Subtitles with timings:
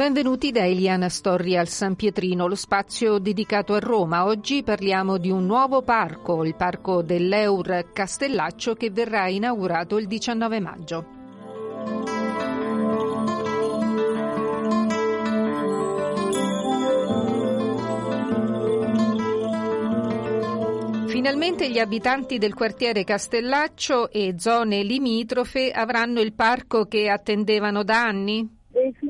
[0.00, 4.24] Benvenuti da Eliana Storri al San Pietrino, lo spazio dedicato a Roma.
[4.24, 10.60] Oggi parliamo di un nuovo parco, il parco dell'Eur Castellaccio che verrà inaugurato il 19
[10.60, 11.04] maggio.
[21.08, 28.02] Finalmente gli abitanti del quartiere Castellaccio e zone limitrofe avranno il parco che attendevano da
[28.02, 28.59] anni?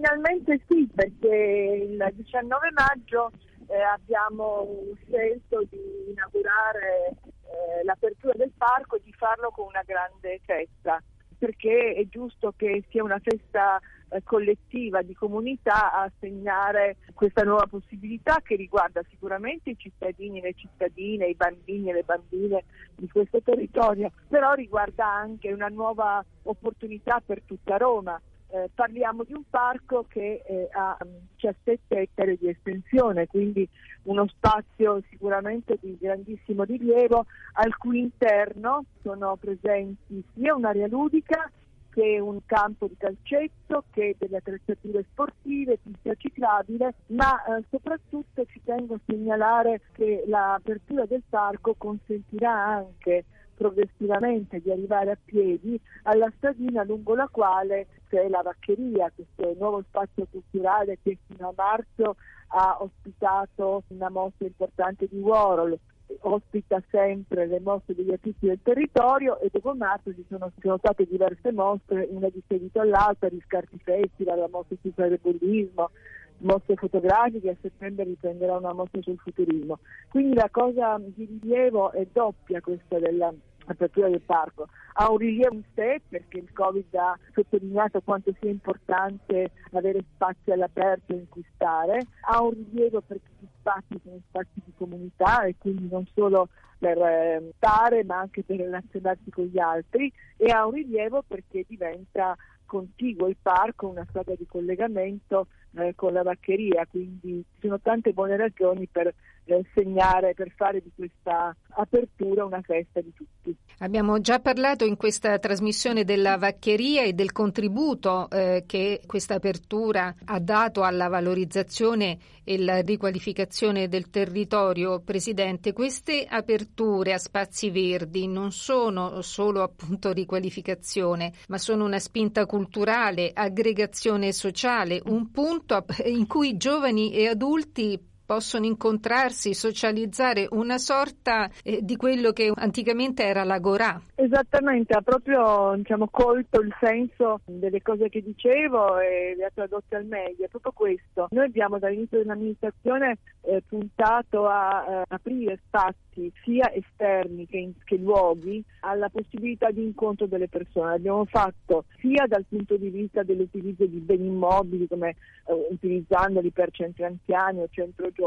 [0.00, 3.30] E finalmente sì, perché il 19 maggio
[3.66, 4.66] eh, abbiamo
[5.04, 11.02] scelto di inaugurare eh, l'apertura del parco e di farlo con una grande festa,
[11.36, 17.66] perché è giusto che sia una festa eh, collettiva di comunità a segnare questa nuova
[17.66, 22.64] possibilità che riguarda sicuramente i cittadini, le cittadine, i bambini e le bambine
[22.96, 28.18] di questo territorio, però riguarda anche una nuova opportunità per tutta Roma.
[28.52, 30.96] Eh, parliamo di un parco che eh, ha
[31.36, 33.68] 17 ettari di estensione, quindi
[34.04, 41.48] uno spazio sicuramente di grandissimo rilievo, al cui interno sono presenti sia un'area ludica
[41.90, 48.60] che un campo di calcetto, che delle attrezzature sportive, pista ciclabile, ma eh, soprattutto ci
[48.64, 53.24] tengo a segnalare che l'apertura del parco consentirà anche
[53.60, 59.84] progressivamente di arrivare a piedi alla stradina lungo la quale c'è la vaccheria, questo nuovo
[59.86, 62.16] spazio culturale che fino a marzo
[62.52, 65.78] ha ospitato una mostra importante di Warhol,
[66.20, 71.04] ospita sempre le mostre degli artisti del territorio e dopo marzo ci sono, sono state
[71.04, 75.90] diverse mostre, una di seguito all'altra, Riscarti Festival, la mostra sul bullismo,
[76.38, 79.80] mostre fotografiche, a settembre riprenderà una mostra sul futurismo.
[80.08, 83.32] Quindi la cosa di rilievo è doppia questa della
[83.72, 84.66] apertura del parco.
[84.94, 90.50] Ha un rilievo in sé perché il Covid ha sottolineato quanto sia importante avere spazi
[90.50, 95.56] all'aperto in cui stare, ha un rilievo perché gli spazi sono spazi di comunità e
[95.58, 96.48] quindi non solo
[96.78, 100.12] per eh, stare ma anche per relazionarsi con gli altri.
[100.36, 106.12] E ha un rilievo perché diventa contiguo il parco una strada di collegamento eh, con
[106.12, 109.12] la vaccheria, quindi ci sono tante buone ragioni per
[109.50, 113.56] eh, segnare, per fare di questa apertura una festa di tutti.
[113.82, 120.14] Abbiamo già parlato in questa trasmissione della vaccheria e del contributo eh, che questa apertura
[120.26, 125.00] ha dato alla valorizzazione e la riqualificazione del territorio.
[125.00, 132.44] Presidente, queste aperture a spazi verdi non sono solo appunto riqualificazione, ma sono una spinta
[132.44, 141.50] culturale, aggregazione sociale, un punto in cui giovani e adulti possono incontrarsi, socializzare, una sorta
[141.64, 144.00] eh, di quello che anticamente era l'agorà.
[144.14, 149.96] Esattamente, ha proprio diciamo, colto il senso delle cose che dicevo e le ha tradotte
[149.96, 151.26] al meglio, è proprio questo.
[151.30, 157.96] Noi abbiamo dall'inizio dell'amministrazione eh, puntato a eh, aprire spazi sia esterni che, in, che
[157.96, 160.90] luoghi alla possibilità di incontro delle persone.
[160.90, 165.10] L'abbiamo fatto sia dal punto di vista dell'utilizzo di beni immobili come
[165.46, 168.19] eh, utilizzandoli per centri anziani o centro giovani,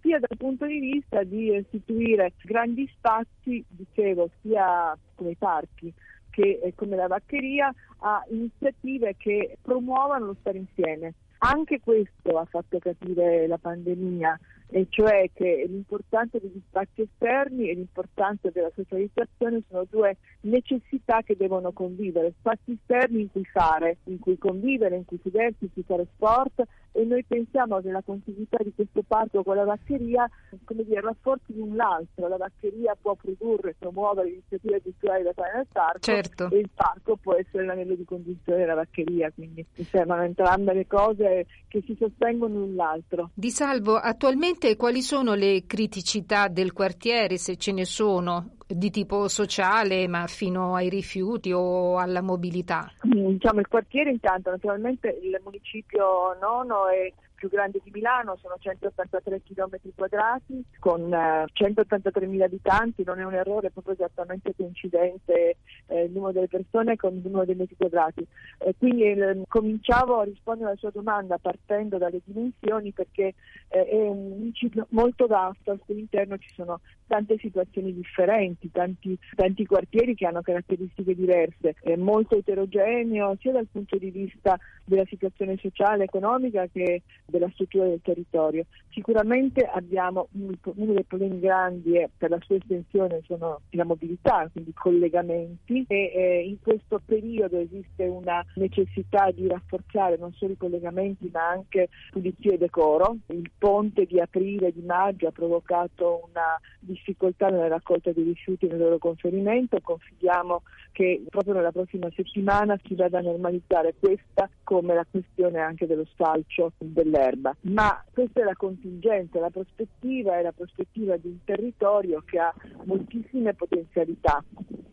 [0.00, 5.92] sia dal punto di vista di istituire grandi spazi, dicevo, sia come i parchi
[6.36, 11.14] che eh, come la vaccheria, a iniziative che promuovano lo stare insieme.
[11.38, 17.74] Anche questo ha fatto capire la pandemia, e cioè che l'importanza degli spazi esterni e
[17.74, 24.18] l'importanza della socializzazione sono due necessità che devono convivere, spazi esterni in cui fare, in
[24.18, 28.56] cui convivere, in cui sedersi, in cui fare sport e noi pensiamo che la contiguità
[28.62, 30.28] di questo parco con la vaccheria
[30.64, 35.52] come dire, rafforzi l'un l'altro, la vaccheria può produrre e promuovere iniziative culturali da fare
[35.56, 36.48] nel parco certo.
[36.50, 40.86] e il parco può essere l'anello di congiunzione della vaccheria, quindi mi sembrano entrambe le
[40.86, 43.30] cose che si sostengono l'un l'altro.
[43.34, 48.50] Di Salvo, attualmente quali sono le criticità del quartiere, se ce ne sono?
[48.68, 52.90] di tipo sociale, ma fino ai rifiuti o alla mobilità?
[53.02, 57.12] Diciamo il quartiere intanto, naturalmente il municipio nono è
[57.46, 63.34] più grande di Milano, sono 183 km quadrati con eh, 183.000 abitanti, non è un
[63.34, 65.56] errore, è proprio esattamente coincidente
[65.86, 68.26] eh, il numero delle persone con il numero dei metri quadrati.
[68.58, 73.34] Eh, quindi eh, cominciavo a rispondere alla sua domanda partendo dalle dimensioni perché
[73.68, 79.16] eh, è un municipio molto vasto, al cui interno ci sono tante situazioni differenti, tanti,
[79.34, 85.04] tanti quartieri che hanno caratteristiche diverse, è molto eterogeneo sia dal punto di vista della
[85.06, 87.02] situazione sociale e economica che
[87.38, 88.64] della struttura del territorio.
[88.90, 94.72] Sicuramente abbiamo uno dei problemi grandi è, per la sua estensione sono la mobilità, quindi
[94.72, 101.28] collegamenti e eh, in questo periodo esiste una necessità di rafforzare non solo i collegamenti
[101.32, 103.16] ma anche pulizia e decoro.
[103.28, 108.66] Il ponte di aprile e di maggio ha provocato una difficoltà nella raccolta dei rifiuti
[108.66, 110.62] e nel loro conferimento, confidiamo
[110.92, 116.06] che proprio nella prossima settimana si vada a normalizzare questa come la questione anche dello
[116.12, 116.72] sfalcio
[117.16, 117.56] dell'erba.
[117.62, 122.54] Ma questa è la contingenza, la prospettiva è la prospettiva di un territorio che ha
[122.84, 124.44] moltissime potenzialità,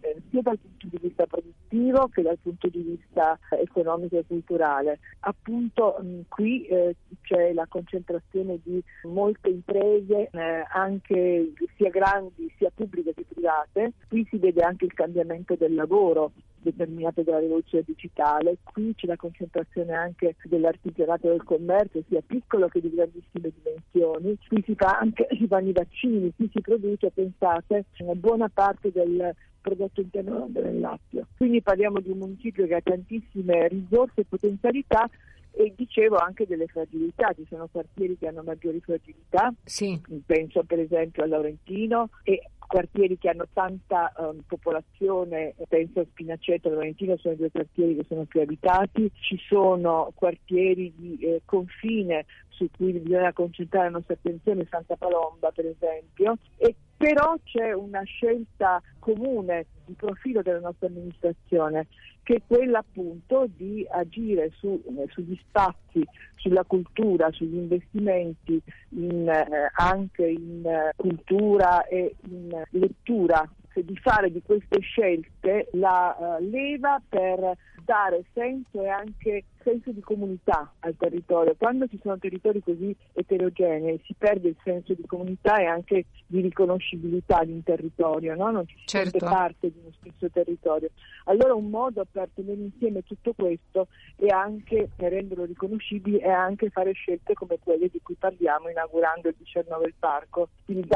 [0.02, 5.00] eh, sia dal punto di vista produttivo che dal punto di vista economico e culturale.
[5.22, 12.72] Appunto mh, qui eh, c'è la concentrazione di molte imprese, eh, anche sia grandi sia
[12.74, 13.94] pubbliche che private.
[14.08, 16.32] Qui si vede anche il cambiamento del lavoro
[16.64, 18.58] determinate dalla rivoluzione digitale.
[18.64, 24.38] Qui c'è la concentrazione anche dell'artigianato del commercio, sia piccolo che di grandissime dimensioni.
[24.48, 28.92] Qui si, fa anche, si fanno i vaccini, qui si produce, pensate, una buona parte
[28.92, 31.28] del prodotto interno del Lazio.
[31.38, 35.10] Quindi parliamo di un municipio che ha tantissime risorse e potenzialità
[35.56, 40.02] e dicevo anche delle fragilità, ci sono quartieri che hanno maggiori fragilità, sì.
[40.26, 46.68] penso per esempio a Laurentino e quartieri che hanno tanta um, popolazione, penso a Spinaceto
[46.68, 51.42] e Laurentino sono i due quartieri che sono più abitati, ci sono quartieri di eh,
[51.46, 56.74] confine su cui bisogna concentrare la nostra attenzione, Santa Palomba per esempio, e
[57.04, 61.88] però c'è una scelta comune di profilo della nostra amministrazione
[62.24, 66.02] che è quella appunto di agire su, eh, sugli spazi,
[66.38, 68.62] sulla cultura, sugli investimenti
[68.92, 73.46] in, eh, anche in eh, cultura e in lettura.
[73.74, 80.02] Di fare di queste scelte la uh, leva per dare senso e anche senso di
[80.02, 81.56] comunità al territorio.
[81.58, 86.42] Quando ci sono territori così eterogenei si perde il senso di comunità e anche di
[86.42, 88.52] riconoscibilità di un territorio, no?
[88.52, 89.20] non ci si certo.
[89.20, 90.90] sente parte di uno stesso territorio.
[91.26, 96.70] Allora un modo per tenere insieme tutto questo e anche per renderlo riconoscibile è anche
[96.70, 100.50] fare scelte come quelle di cui parliamo inaugurando il 19 il parco.
[100.66, 100.88] Quindi,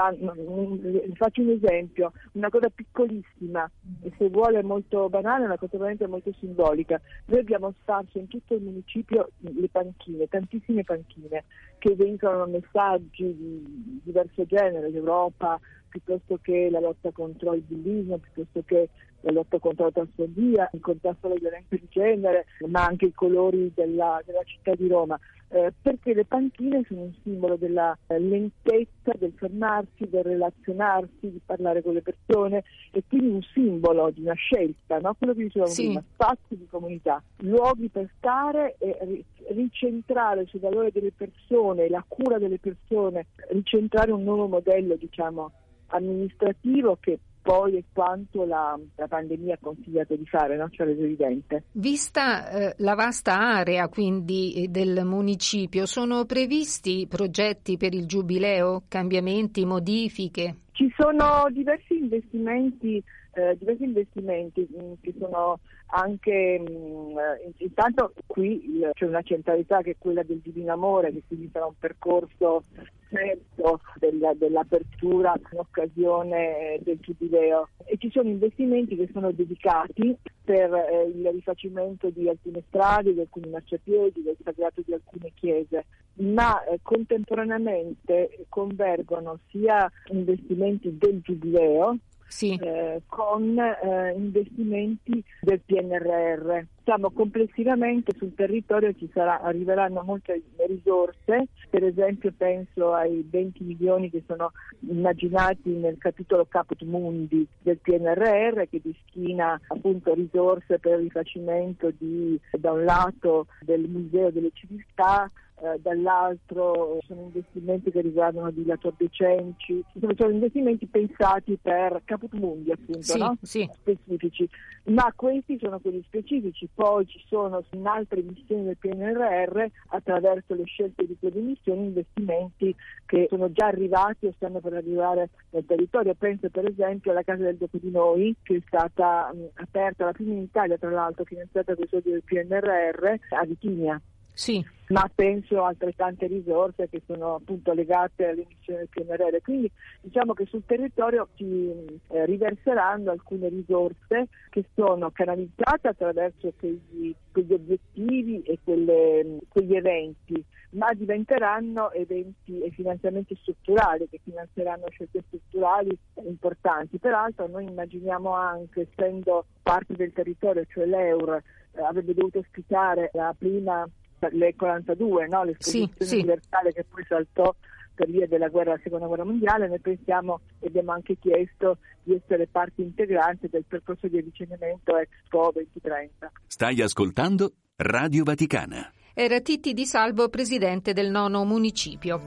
[1.13, 3.69] faccio un esempio, una cosa piccolissima
[4.01, 6.99] e se vuole molto banale, una cosa veramente molto simbolica.
[7.25, 11.45] Noi abbiamo sparso in tutto il municipio le panchine, tantissime panchine
[11.77, 15.59] che veicolano messaggi di diverso genere, l'Europa,
[15.89, 18.89] piuttosto che la lotta contro il bullismo, piuttosto che
[19.21, 23.71] la lotta contro la transfobia, il contrasto alla violenza di genere, ma anche i colori
[23.73, 29.11] della, della città di Roma eh, perché le panchine sono un simbolo della eh, lentezza,
[29.17, 34.33] del fermarsi, del relazionarsi, di parlare con le persone e quindi un simbolo di una
[34.33, 35.13] scelta, no?
[35.13, 35.85] quello che dicevamo sì.
[35.85, 42.37] prima, spazi di comunità, luoghi per stare e ricentrare sul valore delle persone, la cura
[42.37, 45.51] delle persone, ricentrare un nuovo modello diciamo,
[45.87, 50.67] amministrativo che poi è quanto la, la, pandemia ha consigliato di fare, no?
[50.69, 51.63] cioè reso evidente.
[51.71, 58.83] Vista eh, la vasta area quindi eh, del municipio, sono previsti progetti per il giubileo,
[58.89, 60.55] cambiamenti, modifiche?
[60.73, 63.01] Ci sono diversi investimenti,
[63.31, 65.59] eh, diversi investimenti mh, mm, che sono
[65.91, 70.73] anche mh, mm, eh, intanto qui il, c'è una centralità che è quella del Divino
[70.73, 72.65] Amore, che quindi sarà un percorso
[73.09, 77.69] certo della, dell'apertura in occasione del Giubileo.
[77.85, 83.19] E ci sono investimenti che sono dedicati per eh, il rifacimento di alcune strade, di
[83.19, 85.85] alcuni marciapiedi, del sagrato di alcune chiese,
[86.15, 91.97] ma eh, contemporaneamente convergono sia investimenti del Giubileo
[92.27, 92.55] sì.
[92.55, 96.65] eh, con eh, investimenti del PNRR.
[96.87, 104.09] Diciamo, complessivamente sul territorio ci sarà, arriveranno molte risorse, per esempio penso ai 20 milioni
[104.09, 111.03] che sono immaginati nel capitolo Caput Mundi del PNRR che destina appunto risorse per il
[111.03, 118.51] rifacimento di, da un lato del Museo delle Civiltà, eh, dall'altro sono investimenti che riguardano
[118.51, 119.83] dilatori cenci,
[120.15, 123.37] sono investimenti pensati per caput mundi appunto, sì, no?
[123.41, 123.69] sì.
[123.73, 124.47] specifici,
[124.85, 130.65] ma questi sono quelli specifici, poi ci sono in altre missioni del PNRR attraverso le
[130.65, 132.75] scelte di quelle missioni investimenti
[133.07, 137.43] che sono già arrivati o stanno per arrivare nel territorio, penso per esempio alla Casa
[137.43, 141.23] del Dopo di Noi che è stata mh, aperta la prima in Italia tra l'altro
[141.23, 143.99] finanziata con i soldi del PNRR a Vitigna
[144.37, 149.41] Sì, ma penso altrettante risorse che sono appunto legate alle missioni del PNRR.
[149.41, 157.15] Quindi diciamo che sul territorio si eh, riverseranno alcune risorse che sono canalizzate attraverso quegli,
[157.31, 165.23] quegli obiettivi e quelle, quegli eventi, ma diventeranno eventi e finanziamenti strutturali che finanzieranno scelte
[165.25, 166.99] strutturali importanti.
[166.99, 171.41] Peraltro noi immaginiamo anche, essendo parte del territorio, cioè l'EUR,
[171.71, 173.87] eh, avrebbe dovuto ospitare la prima
[174.31, 175.43] le 42, no?
[175.43, 176.15] l'esposizione Sì, sì.
[176.15, 177.53] universale che poi saltò
[177.93, 182.45] per via della guerra, seconda guerra mondiale, noi pensiamo e abbiamo anche chiesto di essere
[182.45, 186.31] parte integrante del percorso di avvicinamento Expo 2030.
[186.45, 188.91] Stai ascoltando Radio Vaticana.
[189.15, 192.21] era Titti Di Salvo, presidente del nono municipio.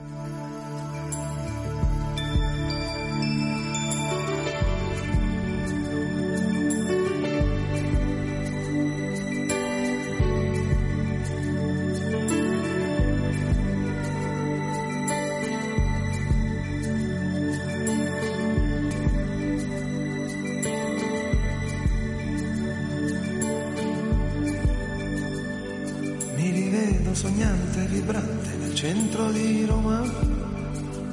[27.21, 30.01] Sognante vibrante nel centro di Roma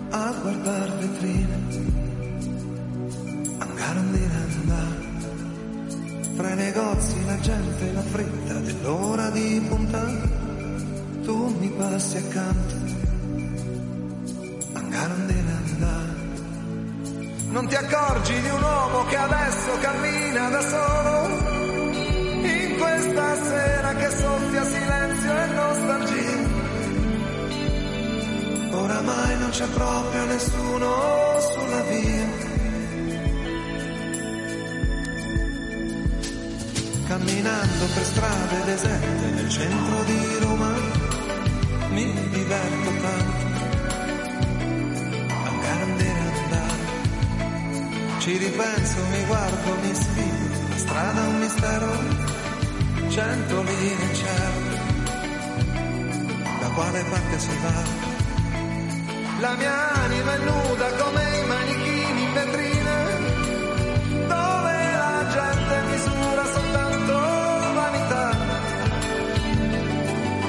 [0.09, 1.55] a guardar vetrine,
[3.57, 5.05] andare andare
[6.37, 10.05] tra i negozi la gente la fretta dell'ora di punta,
[11.23, 12.75] tu mi passi accanto,
[14.71, 16.15] andare andare
[17.49, 21.27] non ti accorgi di un uomo che adesso cammina da solo
[22.47, 24.96] in questa sera che soffia silenzio
[29.07, 32.27] Oramai non c'è proprio nessuno sulla via.
[37.07, 40.73] Camminando per strade deserte nel centro di Roma,
[41.91, 43.45] mi diverto tanto.
[45.45, 45.83] Andare,
[46.43, 46.85] andare.
[48.17, 51.91] Ci ripenso, mi guardo, mi sfido, la strada è un mistero,
[53.07, 54.75] cento linee in cielo,
[56.59, 57.96] da quale parte si va?
[59.39, 62.95] La mia anima è nuda come i manichini in vetrina,
[64.33, 67.13] dove la gente misura soltanto
[67.73, 68.35] vanità.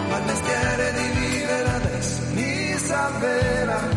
[0.09, 3.89] Ma il mestiere di vivere adesso mi salverà.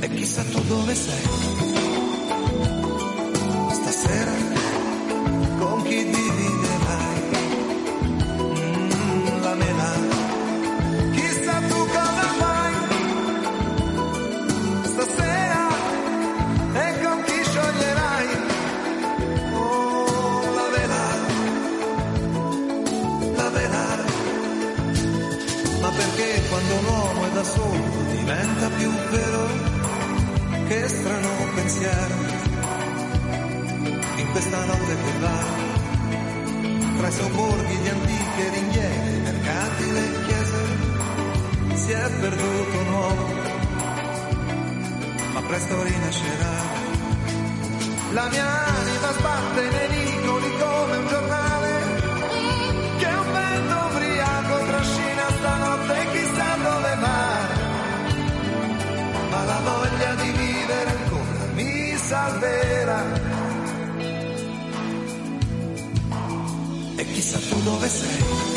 [0.00, 1.83] E chissà tu dove sei.
[27.44, 29.48] Solo diventa più vero?
[30.66, 32.14] Che strano pensiero.
[34.16, 35.72] In questa notte che va
[36.96, 40.62] tra i sobborghi di antiche ringhiere, i mercati, le chiese
[41.74, 43.26] si è perduto un uomo.
[45.34, 46.82] Ma presto rinascerà.
[48.12, 51.53] La mia anima sbatte nei vicoli come un giornale
[67.64, 68.53] dove sei.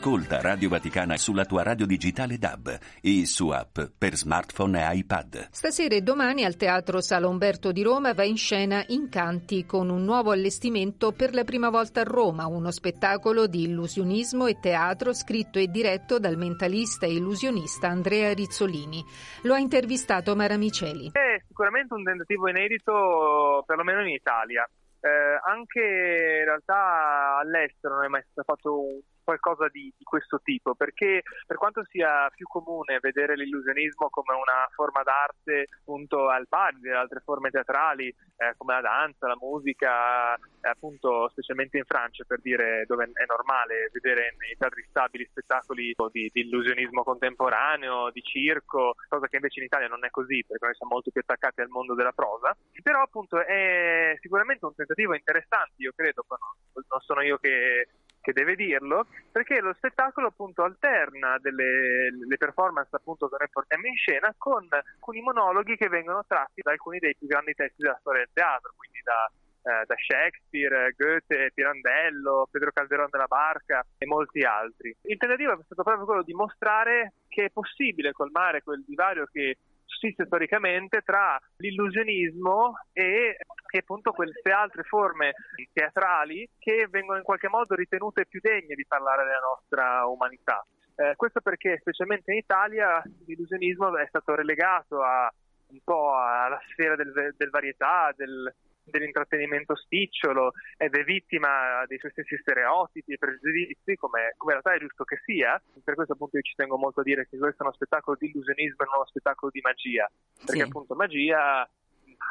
[0.00, 5.48] Ascolta Radio Vaticana sulla tua radio digitale DAB e su app per smartphone e iPad.
[5.50, 10.02] Stasera e domani al Teatro Sala Umberto di Roma va in scena Incanti con un
[10.02, 15.58] nuovo allestimento per la prima volta a Roma, uno spettacolo di illusionismo e teatro scritto
[15.58, 19.04] e diretto dal mentalista e illusionista Andrea Rizzolini.
[19.42, 21.10] Lo ha intervistato Mara Miceli.
[21.12, 24.66] È sicuramente un tentativo inedito, perlomeno in Italia.
[25.02, 25.08] Eh,
[25.46, 30.74] anche in realtà all'estero non è mai stato fatto un qualcosa di, di, questo tipo,
[30.74, 36.80] perché per quanto sia più comune vedere l'illusionismo come una forma d'arte appunto al pari
[36.80, 42.24] delle altre forme teatrali, eh, come la danza, la musica, eh, appunto specialmente in Francia
[42.26, 48.22] per dire dove è normale vedere nei teatri stabili spettacoli di, di, illusionismo contemporaneo, di
[48.22, 51.60] circo, cosa che invece in Italia non è così perché noi siamo molto più attaccati
[51.60, 57.22] al mondo della prosa, però appunto è sicuramente un tentativo interessante, io credo, non sono
[57.22, 57.88] io che
[58.20, 63.96] che deve dirlo, perché lo spettacolo appunto alterna delle performance appunto che noi portiamo in
[63.96, 68.20] scena con alcuni monologhi che vengono tratti da alcuni dei più grandi testi della storia
[68.20, 69.30] del teatro, quindi da
[69.62, 74.94] eh, da Shakespeare, Goethe, Pirandello, Pedro Calderón della Barca e molti altri.
[75.02, 79.58] Il tentativo è stato proprio quello di mostrare che è possibile colmare quel divario che
[79.84, 83.36] sussiste storicamente tra l'illusionismo e,
[83.70, 85.34] e appunto queste altre forme
[85.72, 90.64] teatrali che vengono in qualche modo ritenute più degne di parlare della nostra umanità.
[90.96, 95.32] Eh, questo perché specialmente in Italia l'illusionismo è stato relegato a,
[95.68, 98.52] un po' alla sfera del, del varietà, del,
[98.84, 104.74] dell'intrattenimento spicciolo ed è vittima dei suoi stessi stereotipi e pregiudizi, come, come, in realtà
[104.74, 105.60] è giusto che sia.
[105.82, 108.28] Per questo appunto io ci tengo molto a dire che questo è uno spettacolo di
[108.28, 110.10] illusionismo e non uno spettacolo di magia,
[110.44, 110.68] perché sì.
[110.68, 111.68] appunto magia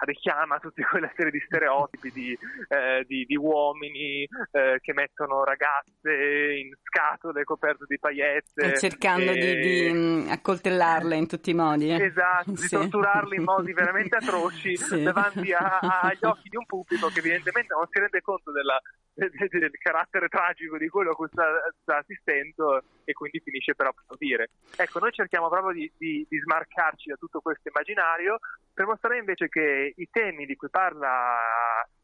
[0.06, 6.12] richiama tutte quelle serie di stereotipi di, eh, di, di uomini eh, che mettono ragazze
[6.58, 8.78] in scatole coperte di paillette.
[8.78, 9.36] cercando e...
[9.36, 11.90] di, di, mm, accoltellarle in tutti i modi.
[11.90, 12.04] Eh?
[12.04, 12.62] Esatto, sì.
[12.62, 15.04] di torturarle in modi veramente atroci sì.
[15.04, 18.80] davanti a, agli occhi di un pubblico che evidentemente non si rende conto della,
[19.14, 21.46] del, del, carattere tragico di quello a cui sta,
[21.82, 24.50] sta, assistendo e quindi finisce per applaudire.
[24.76, 28.40] Ecco, noi cerchiamo proprio di, di, di, smarcarci da tutto questo immaginario
[28.74, 31.38] per mostrare invece che i temi di cui parla,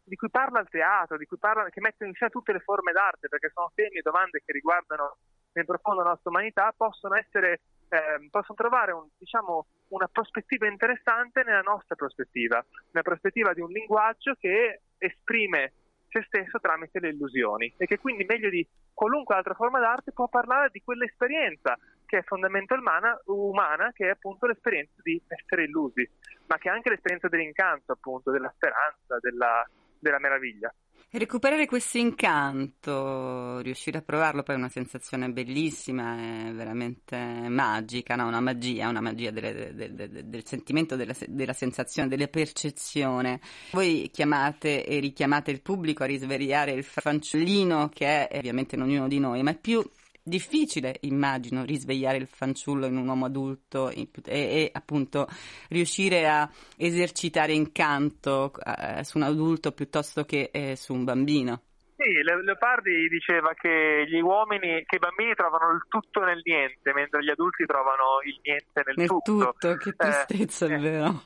[0.03, 2.91] di cui parla il teatro, di cui parla, che mettono in scena tutte le forme
[2.91, 5.17] d'arte, perché sono temi e domande che riguardano
[5.53, 11.43] nel profondo la nostra umanità, possono essere eh, possono trovare un, diciamo, una prospettiva interessante
[11.43, 15.73] nella nostra prospettiva, nella prospettiva di un linguaggio che esprime
[16.09, 20.27] se stesso tramite le illusioni e che quindi meglio di qualunque altra forma d'arte può
[20.27, 26.09] parlare di quell'esperienza che è fondamentalmente umana, umana, che è appunto l'esperienza di essere illusi,
[26.47, 29.67] ma che è anche l'esperienza dell'incanto, appunto, della speranza, della,
[29.99, 30.73] della meraviglia.
[31.17, 37.15] Recuperare questo incanto, riuscire a provarlo, poi è una sensazione bellissima, è veramente
[37.47, 38.27] magica, no?
[38.27, 43.39] una magia, una magia delle, de, de, de, del sentimento, della, della, sensazione, della percezione.
[43.71, 49.07] Voi chiamate e richiamate il pubblico a risvegliare il fanciullino che è ovviamente in ognuno
[49.07, 49.81] di noi, ma è più
[50.25, 55.27] difficile, immagino, risvegliare il fanciullo in un uomo adulto e, e appunto
[55.69, 61.61] riuscire a esercitare incanto eh, su un adulto piuttosto che eh, su un bambino.
[61.97, 67.23] Sì, Leopardi diceva che gli uomini, che i bambini trovano il tutto nel niente, mentre
[67.23, 69.55] gli adulti trovano il niente nel, nel tutto.
[69.57, 69.75] tutto.
[69.77, 71.23] Che tristezza, eh, è vero.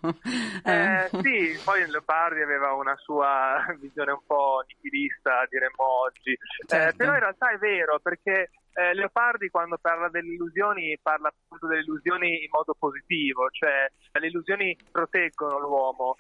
[0.64, 1.10] Eh, eh.
[1.24, 6.32] Sì, poi Leopardi aveva una sua visione un po' nichilista, diremmo oggi.
[6.32, 6.98] Eh, certo.
[6.98, 11.82] però in realtà è vero, perché eh, Leopardi quando parla delle illusioni parla appunto delle
[11.82, 16.16] illusioni in modo positivo, cioè le illusioni proteggono l'uomo.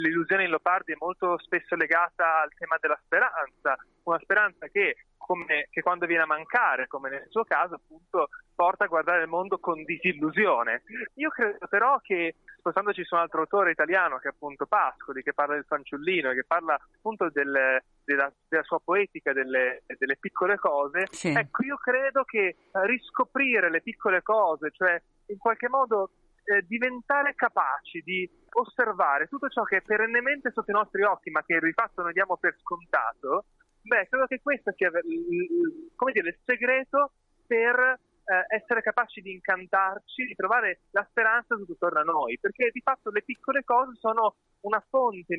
[0.00, 5.68] L'illusione in Leopardi è molto spesso legata al tema della speranza, una speranza che, come,
[5.70, 9.58] che quando viene a mancare, come nel suo caso, appunto porta a guardare il mondo
[9.58, 10.82] con disillusione.
[11.14, 15.32] Io credo però che spostandoci su un altro autore italiano che è appunto Pascoli, che
[15.32, 20.56] parla del fanciullino e che parla appunto del, della, della, sua poetica delle, delle piccole
[20.58, 21.28] cose, sì.
[21.28, 26.10] ecco io credo che riscoprire le piccole cose, cioè in qualche modo
[26.44, 31.42] eh, diventare capaci di osservare tutto ciò che è perennemente sotto i nostri occhi, ma
[31.42, 33.46] che di fatto noi diamo per scontato,
[33.84, 37.12] beh, credo che questo sia dire, il segreto
[37.46, 42.70] per eh, essere capaci di incantarci, di trovare la speranza tutto attorno a noi, perché
[42.72, 45.36] di fatto le piccole cose sono una fonte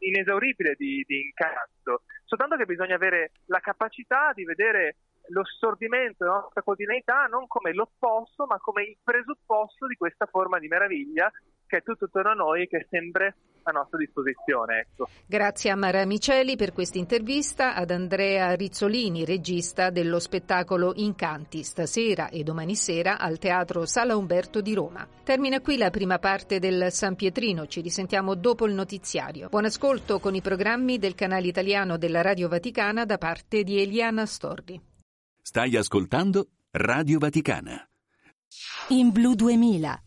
[0.00, 4.96] inesauribile di, di incanto, soltanto che bisogna avere la capacità di vedere
[5.28, 10.58] lo stordimento della nostra quotidianità non come l'opposto, ma come il presupposto di questa forma
[10.58, 11.30] di meraviglia
[11.66, 13.34] che è tutto attorno a noi, che è sempre
[13.64, 14.86] a nostra disposizione.
[14.88, 15.08] Ecco.
[15.26, 22.28] Grazie a Mara Miceli per questa intervista, ad Andrea Rizzolini, regista dello spettacolo Incanti, stasera
[22.28, 25.06] e domani sera al Teatro Sala Umberto di Roma.
[25.24, 29.48] Termina qui la prima parte del San Pietrino, ci risentiamo dopo il notiziario.
[29.48, 34.26] Buon ascolto con i programmi del canale italiano della Radio Vaticana da parte di Eliana
[34.26, 34.94] Storri.
[35.48, 37.88] Stai ascoltando Radio Vaticana.
[38.88, 40.05] In Blu 2000